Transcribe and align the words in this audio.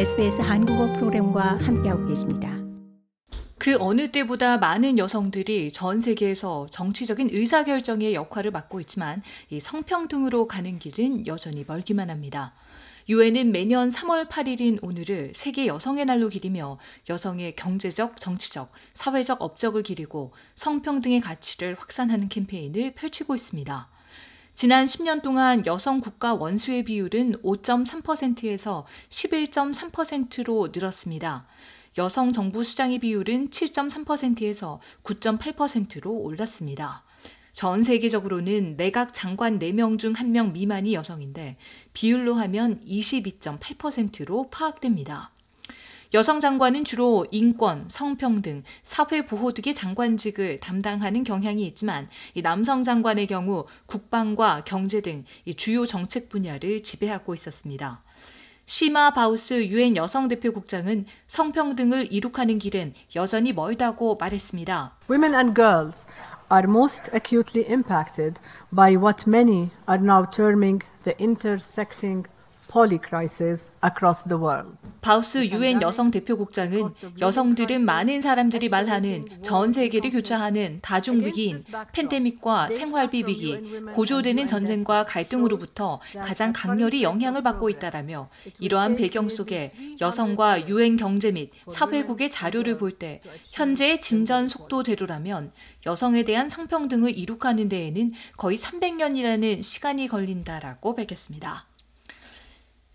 SBS 0.00 0.40
한국어 0.40 0.90
프로그램과 0.94 1.58
함께하고 1.58 2.06
계십니다. 2.06 2.56
그 3.58 3.76
어느 3.78 4.10
때보다 4.10 4.56
많은 4.56 4.96
여성들이 4.96 5.72
전 5.72 6.00
세계에서 6.00 6.64
정치적인 6.70 7.28
의사결정의 7.30 8.14
역할을 8.14 8.50
맡고 8.50 8.80
있지만 8.80 9.22
이 9.50 9.60
성평등으로 9.60 10.46
가는 10.48 10.78
길은 10.78 11.26
여전히 11.26 11.66
멀기만 11.68 12.08
합니다. 12.08 12.54
유엔은 13.10 13.52
매년 13.52 13.90
3월 13.90 14.30
8일인 14.30 14.78
오늘을 14.80 15.32
세계 15.34 15.66
여성의 15.66 16.06
날로 16.06 16.30
기리며 16.30 16.78
여성의 17.10 17.56
경제적, 17.56 18.18
정치적, 18.18 18.72
사회적 18.94 19.42
업적을 19.42 19.82
기리고 19.82 20.32
성평등의 20.54 21.20
가치를 21.20 21.76
확산하는 21.78 22.30
캠페인을 22.30 22.94
펼치고 22.94 23.34
있습니다. 23.34 23.90
지난 24.54 24.84
10년 24.84 25.22
동안 25.22 25.64
여성 25.64 26.00
국가 26.00 26.34
원수의 26.34 26.84
비율은 26.84 27.42
5.3%에서 27.42 28.86
11.3%로 29.08 30.68
늘었습니다. 30.72 31.46
여성 31.98 32.32
정부 32.32 32.62
수장의 32.62 32.98
비율은 32.98 33.50
7.3%에서 33.50 34.80
9.8%로 35.02 36.12
올랐습니다. 36.12 37.04
전 37.52 37.82
세계적으로는 37.82 38.76
내각 38.76 39.12
장관 39.12 39.58
4명 39.58 39.98
중 39.98 40.12
1명 40.12 40.52
미만이 40.52 40.94
여성인데 40.94 41.56
비율로 41.92 42.34
하면 42.34 42.80
22.8%로 42.84 44.50
파악됩니다. 44.50 45.32
여성 46.12 46.40
장관은 46.40 46.82
주로 46.82 47.24
인권, 47.30 47.84
성평등, 47.88 48.64
사회보호 48.82 49.52
등의 49.52 49.76
장관직을 49.76 50.58
담당하는 50.58 51.22
경향이 51.22 51.64
있지만 51.66 52.08
남성 52.42 52.82
장관의 52.82 53.28
경우 53.28 53.66
국방과 53.86 54.62
경제 54.64 55.00
등 55.00 55.24
주요 55.56 55.86
정책 55.86 56.28
분야를 56.28 56.82
지배하고 56.82 57.32
있었습니다. 57.34 58.02
시마 58.66 59.12
바우스 59.12 59.64
유엔 59.66 59.94
여성 59.94 60.26
대표국장은 60.26 61.06
성평등을 61.28 62.12
이룩하는 62.12 62.58
길은 62.58 62.94
여전히 63.14 63.52
멀다고 63.52 64.16
말했습니다. 64.16 64.96
Women 65.08 65.34
and 65.34 65.54
girls 65.54 66.06
are 66.52 66.68
most 66.68 67.08
acutely 67.14 67.70
impacted 67.70 68.40
by 68.74 68.96
what 68.96 69.30
many 69.30 69.70
are 69.88 70.02
now 70.02 70.24
terming 70.28 70.84
the 71.04 71.16
intersecting 71.20 72.28
바우스 75.00 75.44
유엔 75.46 75.82
여성 75.82 76.10
대표국장은 76.10 76.88
여성들은 77.20 77.84
많은 77.84 78.20
사람들이 78.20 78.68
말하는 78.68 79.24
전 79.42 79.72
세계를 79.72 80.10
교차하는 80.10 80.78
다중 80.80 81.24
위기인 81.24 81.64
팬데믹과 81.92 82.68
생활비 82.70 83.24
위기, 83.26 83.58
고조되는 83.92 84.46
전쟁과 84.46 85.04
갈등으로부터 85.06 86.00
가장 86.22 86.52
강렬히 86.52 87.02
영향을 87.02 87.42
받고 87.42 87.70
있다라며 87.70 88.28
이러한 88.60 88.94
배경 88.96 89.28
속에 89.28 89.72
여성과 90.00 90.68
유엔 90.68 90.96
경제 90.96 91.32
및 91.32 91.50
사회국의 91.68 92.30
자료를 92.30 92.76
볼 92.76 92.90
때 93.00 93.22
현재의 93.52 94.00
진전 94.00 94.46
속도대로라면 94.48 95.52
여성에 95.86 96.22
대한 96.24 96.48
성평등을 96.48 97.16
이룩하는 97.16 97.68
데에는 97.68 98.12
거의 98.36 98.58
300년이라는 98.58 99.62
시간이 99.62 100.06
걸린다라고 100.08 100.94
밝혔습니다. 100.94 101.69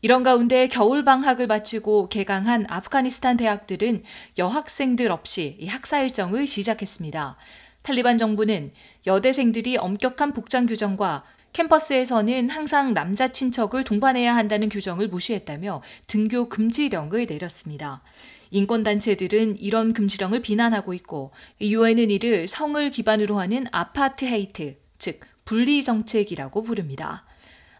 이런 0.00 0.22
가운데 0.22 0.68
겨울 0.68 1.04
방학을 1.04 1.48
마치고 1.48 2.08
개강한 2.08 2.66
아프가니스탄 2.68 3.36
대학들은 3.36 4.02
여학생들 4.38 5.10
없이 5.10 5.58
학사 5.68 6.00
일정을 6.00 6.46
시작했습니다. 6.46 7.36
탈리반 7.82 8.16
정부는 8.16 8.70
여대생들이 9.08 9.76
엄격한 9.76 10.34
복장 10.34 10.66
규정과 10.66 11.24
캠퍼스에서는 11.52 12.48
항상 12.50 12.94
남자 12.94 13.26
친척을 13.26 13.82
동반해야 13.82 14.36
한다는 14.36 14.68
규정을 14.68 15.08
무시했다며 15.08 15.82
등교 16.06 16.48
금지령을 16.48 17.26
내렸습니다. 17.26 18.02
인권단체들은 18.50 19.58
이런 19.58 19.92
금지령을 19.94 20.42
비난하고 20.42 20.94
있고 20.94 21.32
유엔은 21.60 22.10
이를 22.10 22.46
성을 22.46 22.88
기반으로 22.90 23.40
하는 23.40 23.66
아파트 23.72 24.26
헤이트, 24.26 24.76
즉 24.98 25.20
분리 25.44 25.82
정책이라고 25.82 26.62
부릅니다. 26.62 27.24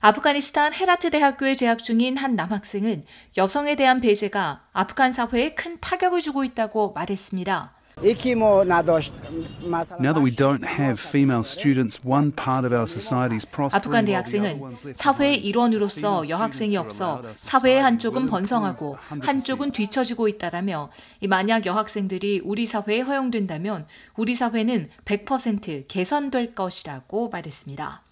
아프가니스탄 0.00 0.74
헤라트 0.74 1.10
대학교에 1.10 1.54
재학 1.54 1.82
중인 1.82 2.16
한 2.16 2.36
남학생은 2.36 3.02
여성에 3.36 3.74
대한 3.74 4.00
배제가 4.00 4.62
아프간 4.72 5.10
사회에 5.12 5.54
큰 5.54 5.78
타격을 5.80 6.20
주고 6.20 6.44
있다고 6.44 6.92
말했습니다. 6.92 7.74
Now 8.00 8.12
that 10.12 10.22
we 10.22 10.30
don't 10.30 10.64
have 10.64 11.00
female 11.00 11.42
students, 11.42 11.98
one 12.06 12.30
part 12.30 12.64
of 12.64 12.72
our 12.72 12.86
society's 12.86 13.44
prospering. 13.44 13.74
아프간 13.74 14.04
대학생은 14.04 14.76
사회의 14.94 15.36
일원으로서 15.44 16.28
여학생이 16.28 16.76
없어 16.76 17.20
사회의 17.34 17.82
한쪽은 17.82 18.26
번성하고 18.26 18.98
한쪽은 19.00 19.72
뒤처지고 19.72 20.28
있다라며 20.28 20.90
만약 21.28 21.66
여학생들이 21.66 22.42
우리 22.44 22.66
사회에 22.66 23.00
허용된다면 23.00 23.88
우리 24.14 24.36
사회는 24.36 24.90
100% 25.04 25.88
개선될 25.88 26.54
것이라고 26.54 27.30
말했습니다. 27.30 28.02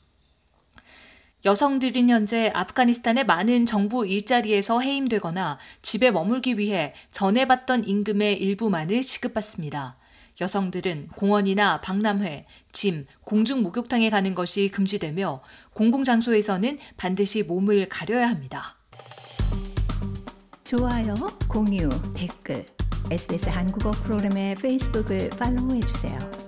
여성들은 1.44 2.08
현재 2.08 2.50
아프가니스탄의 2.54 3.24
많은 3.26 3.66
정부 3.66 4.06
일자리에서 4.06 4.80
해임되거나 4.80 5.58
집에 5.82 6.10
머물기 6.10 6.58
위해 6.58 6.94
전에 7.12 7.47
받던 7.47 7.86
임금의 7.86 8.41
일부만을 8.42 9.02
지급받습니다. 9.02 9.97
여성들은 10.41 11.08
공원이나 11.14 11.80
박람회, 11.80 12.47
짐, 12.72 13.06
공중 13.22 13.62
목욕탕에 13.62 14.10
가는 14.10 14.34
것이 14.34 14.69
금지되며 14.69 15.42
공공장소에서는 15.72 16.78
반드시 16.97 17.42
몸을 17.42 17.88
가려야 17.88 18.28
합니다. 18.28 18.76
좋아요, 20.64 21.14
공유, 21.48 21.88
댓글, 22.14 22.66
SBS 23.10 23.48
한국어 23.48 23.92
프로그램의 23.92 24.56
페이스북을 24.56 25.30
팔로우해 25.30 25.80
주세요. 25.80 26.46